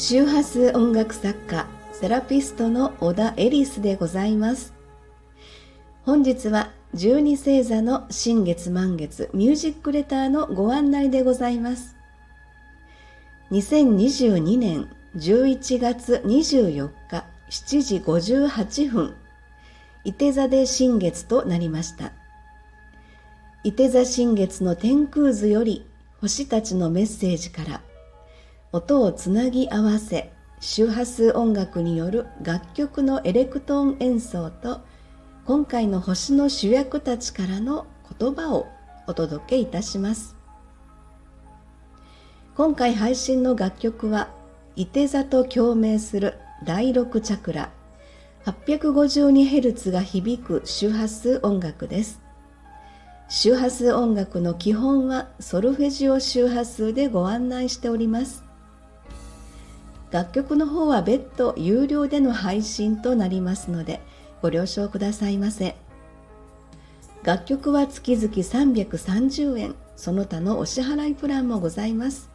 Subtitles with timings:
[0.00, 4.72] 周波数音楽作家セラピストの小田エリスでございます。
[6.04, 11.96] 本日は12星座の新月満月ミュージックレターのご案内でございます。
[13.50, 19.16] 2022年11月24日7時58分
[20.04, 22.12] 伊手座で新月となりました。
[23.64, 25.84] 伊手座新月の天空図より
[26.20, 27.80] 星たちのメッセージから
[28.70, 34.80] 音をつなぎ合わせ周波数音楽による楽曲のエレクトーン演奏と
[35.46, 37.86] 今回の星の主役たちからの
[38.18, 38.66] 言葉を
[39.06, 40.36] お届けいたします。
[42.54, 44.28] 今回配信の楽曲は
[44.76, 47.70] 伊手座と共鳴する第6チャクラ
[48.44, 52.20] 852Hz が響く周波数音楽です。
[53.30, 58.47] 周波数音楽の基本はソルフェジオ周波数でご案内しております。
[60.10, 64.00] 楽曲の方は別途有料での配信となりますので
[64.40, 65.76] ご了承くださいませ。
[67.24, 72.30] 楽曲は月々330円その他のお支払いプランもございます。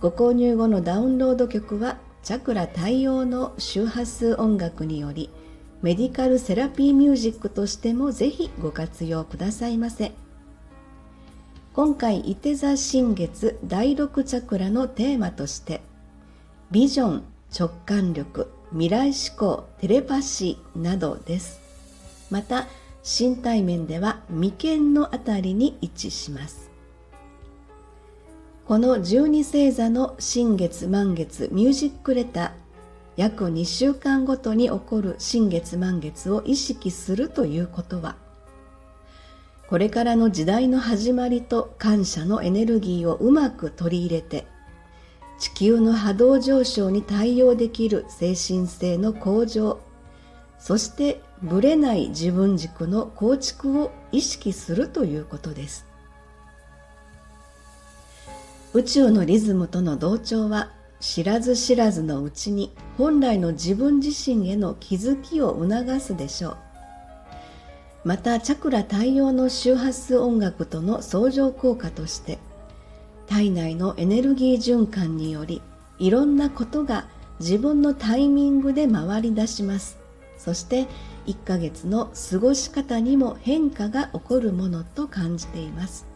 [0.00, 5.30] ご購入後のダウンロード曲はチャクラ対応の周波数音楽により
[5.82, 10.12] メディカルセラピーミュージックとしてもぜひご活用くださいませ。
[11.72, 15.82] 今回伊手座新月第6チャクラのテーマとして
[16.70, 21.60] ビジョン直感力未来思考テレパシーなどです。
[22.30, 22.68] また
[23.02, 26.70] 身体面では眉間のあたりに位置します。
[28.66, 32.50] この12星座の新月満月ミュージックレター
[33.16, 38.14] 約2週間ごとに起こる新月満月を意識するということは
[39.66, 44.46] これからの時代の始まりと感謝のエネルギーをうまく取り入れて
[45.40, 49.80] 地球の波動上昇に対応できる精神性の向上。
[50.58, 55.86] そしてぶれない自分軸の構築を意識するということです。
[58.74, 60.70] 宇宙のリズムとの同調は
[61.00, 66.56] 知らず知らずのうちに本来の自分自身への気づきを促すでしょう。
[68.04, 72.38] またチャクラ対応の周波数音楽との相乗効果として
[73.30, 75.62] 体内のエネルギー循環により
[76.00, 77.06] いろんなことが
[77.38, 79.98] 自分のタイミングで回り出します。
[80.36, 80.88] そして
[81.26, 86.06] 1ヶ月の過ごし方にも変化が起こるものと感じています。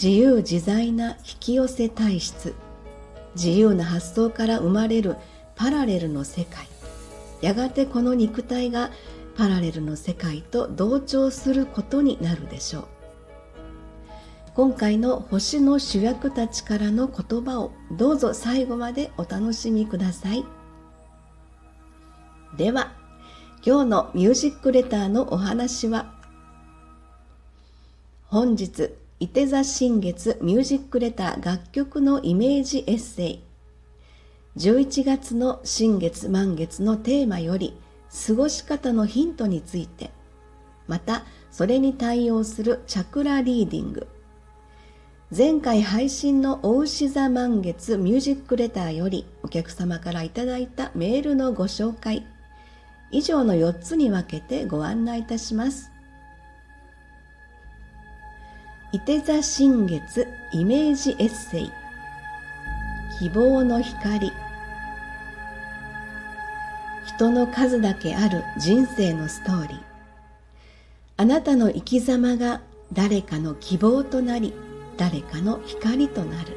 [0.00, 2.54] 自由自在な引き寄せ体質
[3.34, 5.16] 自由な発想から生まれる
[5.56, 6.68] パラレルの世界。
[7.42, 8.92] やがてこの肉体が
[9.36, 12.95] パラレルの世界と同調することになるでしょう。
[14.56, 20.46] 今回の星の主役たちからの言葉をどうぞ最後までお楽しみください。
[22.56, 22.94] では
[23.62, 26.14] 今日のミュージックレターのお話は
[28.28, 33.42] 本日伊手座新月ミュージックレター楽曲のイメージエッセイ。
[34.56, 37.78] 11月の新月満月のテーマより
[38.26, 40.10] 過ごし方のヒントについて
[40.88, 44.06] またそれに対応するチャクラリーディング。
[45.34, 52.24] 前回配信のお牛座満月ミュージックレターよりお客様からいただいたメールのご紹介。
[53.10, 55.90] 以上の4つに分けてご案内いたします。
[58.92, 61.72] 伊手座新月イメージエッセイ。
[63.18, 64.30] 希望の光。
[67.04, 69.80] 人の数だけある人生のストーリー。
[71.16, 72.60] あなたの生き様が
[72.92, 74.54] 誰かの希望となり
[74.96, 76.56] 誰かの光となる。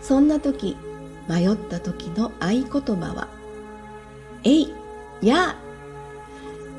[0.00, 0.76] そんな時
[1.28, 3.28] 迷った時の合言葉は
[4.44, 4.72] 「えい
[5.20, 5.56] や。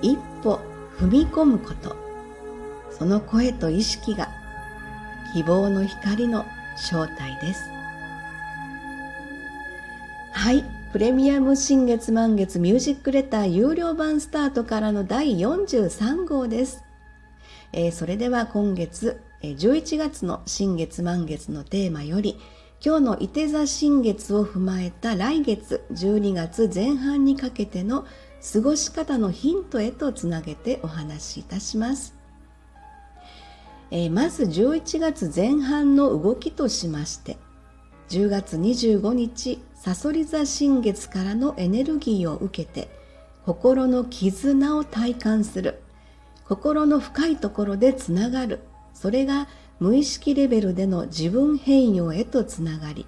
[0.01, 0.59] 一歩
[0.97, 1.95] 踏み込むこと。
[2.91, 4.29] その声と意識が
[5.33, 6.45] 希望の光の
[6.77, 7.77] 正体です。
[10.31, 16.85] はいプレミアム新月満月ミュージックレター有料版スタートからの第43号です、
[17.73, 22.39] えー、それでは今月11月の新月満月のテーマより
[22.83, 28.05] 今日の伊手座新月を踏まえた来月12月前半にかけての
[28.53, 32.15] 過ごし方のヒントへとつなげてお話しいたします。
[33.89, 37.37] えー、まず11月前半の動きとしまして
[38.09, 42.89] 10月25日さそり座新月からのエネルギーを受けて
[43.45, 45.81] 心の絆を体感する
[46.45, 48.59] 心の深いところでつながる
[48.99, 49.47] それが
[49.79, 53.05] 無意識レベルでの自分変容へとつながり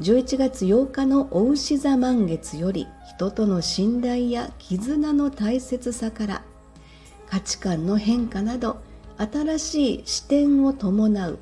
[0.00, 6.42] 11月8日のお牛座満月より人との信頼や絆の大切さから
[7.28, 8.80] 価値観の変化など
[9.18, 11.38] 新しい視点を伴う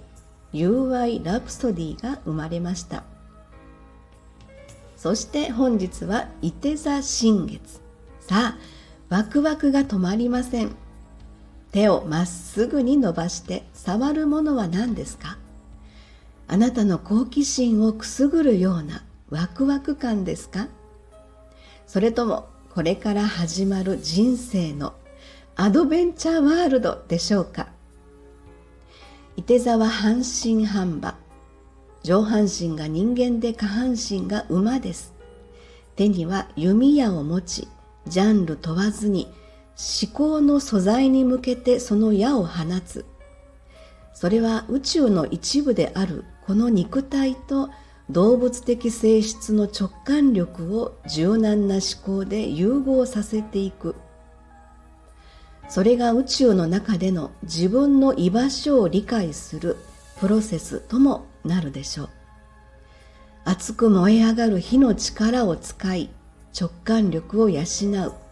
[0.52, 3.04] 友愛ラプソディが生まれました。
[4.96, 7.80] そして本日は伊手座新月。
[8.18, 8.58] さあ
[9.08, 10.74] ワクワクが止まりません。
[11.72, 15.38] 手をまっすぐに伸ばして触るものは何ですか？
[16.48, 20.66] あなたの好奇心をくすぐるようなワクワク感ですか？
[21.86, 24.94] それともこれから始まる人生の
[25.54, 27.68] アドベンチャーワールドでしょうか？
[29.36, 31.16] 伊手座は半身半馬。
[32.02, 35.14] 上半身が人間で下半身が馬です。
[35.96, 37.68] 手には弓矢を持ち
[38.06, 39.32] ジャンル問わずに
[40.02, 43.06] 思考の素材に向けてその矢を放つ。
[44.12, 47.70] それは宇宙の一部であるこの肉体と
[48.10, 53.94] 動物的性質の直感力を柔軟な思考で融合させていく。
[55.68, 59.76] それが宇宙の中での自分の居場所を理解する
[60.18, 62.08] プロセスともなるでしょう。
[63.44, 66.10] 熱く燃え上がる火の力を使い
[66.58, 68.29] 直感力を養う。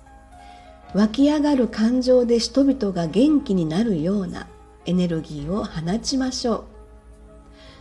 [0.94, 4.46] 湧き上がる感情で人々が元気になるような
[4.86, 6.64] エネルギーを放ちましょう。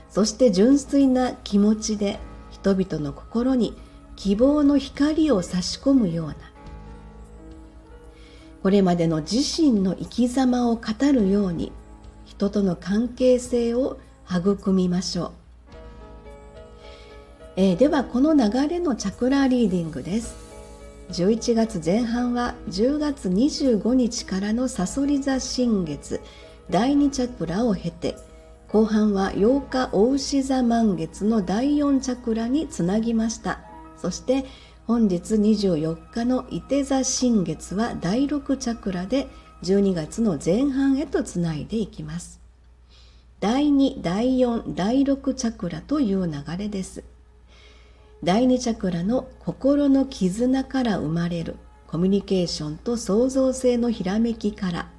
[0.09, 2.19] そして純粋な気持ちで
[2.49, 3.77] 人々の心に
[4.15, 6.35] 希望の光を差し込むような
[8.63, 10.81] これまでの自身の生き様を語
[11.11, 11.71] るように
[12.25, 13.99] 人との関係性を
[14.29, 15.31] 育みましょう、
[17.57, 20.46] えー、ではこの流れのチャクラリーディングです。
[21.09, 26.19] 11月前半は10月25日からのさそり座新月
[26.69, 28.17] 第2チャクラを経て
[28.67, 33.61] 後半は8日お牛座満月の第4チャクラにつなぎました。
[33.95, 34.43] そして
[34.85, 39.27] 本日24日の伊手座新月は第6チャクラで
[39.63, 42.41] 12月の前半へとつないでいきます。
[43.39, 47.05] 第2第4第6チャクラという流れです。
[48.23, 51.55] 第2チャクラの心の絆から生まれる。
[51.87, 54.89] コミュニケーションと創造性のひらめきから。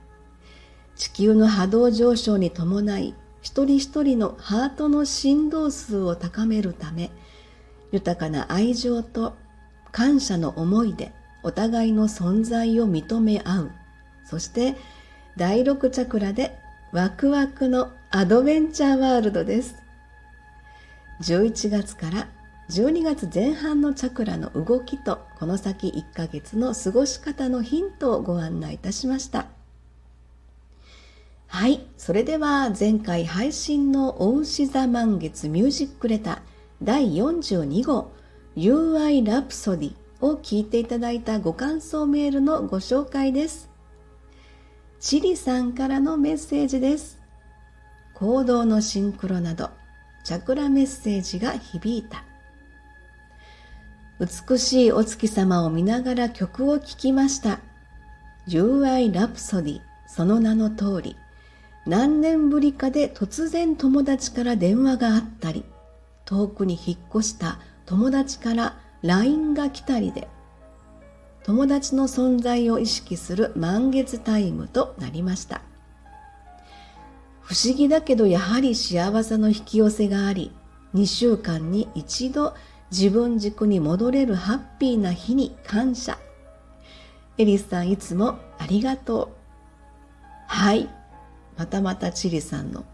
[0.97, 7.13] 地球の波動上昇に伴い一人一人のハートの振動数を高めるため
[7.93, 9.37] 豊かな愛情と
[9.93, 11.13] 感謝の思いで
[11.45, 13.71] お互いの存在を認め合う。
[14.25, 14.77] そして
[15.37, 16.59] 第6チャクラで
[16.93, 19.77] ワクワクのアドベンチャーワールドです。
[21.23, 22.29] 11月から
[22.71, 29.47] 12月前半のチャクラの動きとこの先1ヶ月の過ごし方のヒントをご案内いたしました。
[31.47, 36.39] はいそれでは前回配信のお牛座満月ミュージックレター
[36.83, 38.13] 第42号
[38.55, 43.71] UI ラプソディを聞いていただいたご感想メールのご紹介です。
[45.01, 47.19] チリさんからのメッセージです。
[48.13, 49.71] 行動のシンクロなど
[50.23, 52.28] チャクラメッセージが響いた。
[54.21, 57.61] 美しいお月様を見ながら曲を聴きました。
[58.49, 59.81] UI ラプソディ。
[60.09, 61.17] その名の通り。
[61.87, 65.65] 何年ぶりかで突然友達から電話があったり。
[66.25, 67.61] 遠くに引っ越した。
[67.87, 70.27] 友達から LINE が来たりで。
[71.45, 73.53] 友達の存在を意識する。
[73.55, 75.63] 満月タイムとなりました。
[77.41, 80.51] 不思議だけどやはり幸せの引き寄せがあり。
[80.95, 82.55] 2週間に一度
[82.91, 86.19] 自分軸に戻れるハッピーな日に感謝。
[87.37, 89.29] エリスさんいつもありがとう。
[90.47, 90.89] はい。
[91.57, 92.85] またまたチリさんの、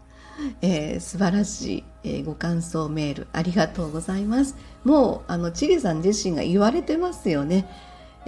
[0.61, 4.55] えー、素晴らしい、えー、ご感想メールありがとうございます。
[4.83, 7.67] もうあのチリさん自身が言われてますよね、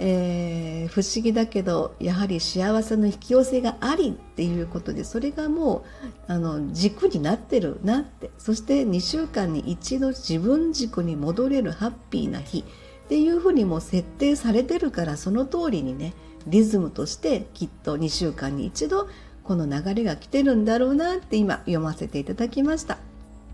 [0.00, 5.84] えー、不思議だけどやはり幸せの引き寄せがありっていうことでそれがも
[6.28, 8.30] うあの軸になってるなって。
[8.38, 16.14] そして2週間に一度自分軸に戻れるハッピーな日っていうふうにも設定されてるからその通りにね
[16.46, 19.08] リズムとしてきっと2週間に一度
[19.44, 22.98] この流れが来てるんだろうなって今読ませていただきました。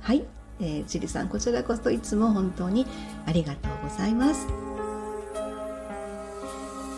[0.00, 0.24] はい、
[0.60, 2.86] えー、チリさんこちらこそいつも本当に
[3.26, 4.73] ありがとうございます。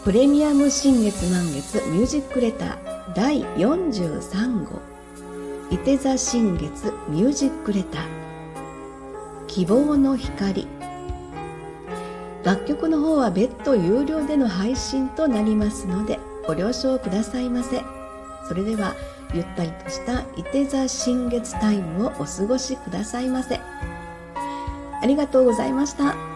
[0.07, 4.81] プレミアム新月満月ミュージックレター第43号
[5.69, 10.69] 伊手座新月ミュージックレター希望の光
[12.45, 17.83] 楽曲の方は別途有料での配信となりますのでご了承くださいませ。
[18.47, 18.95] それでは
[19.35, 26.36] ゆったりとしたいて座新月タイムをお過ごしくださいませありがとうございました。